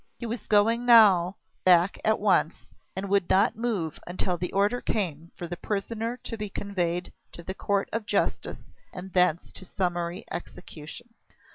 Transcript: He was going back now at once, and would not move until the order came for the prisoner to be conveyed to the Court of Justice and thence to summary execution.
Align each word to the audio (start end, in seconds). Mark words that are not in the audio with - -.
He 0.17 0.25
was 0.25 0.47
going 0.47 0.81
back 0.87 1.35
now 1.67 2.01
at 2.03 2.19
once, 2.19 2.63
and 2.95 3.07
would 3.07 3.29
not 3.29 3.55
move 3.55 3.99
until 4.07 4.35
the 4.35 4.51
order 4.51 4.81
came 4.81 5.31
for 5.35 5.45
the 5.45 5.55
prisoner 5.55 6.17
to 6.23 6.37
be 6.39 6.49
conveyed 6.49 7.13
to 7.33 7.43
the 7.43 7.53
Court 7.53 7.87
of 7.93 8.07
Justice 8.07 8.57
and 8.91 9.13
thence 9.13 9.51
to 9.51 9.63
summary 9.63 10.25
execution. 10.31 11.09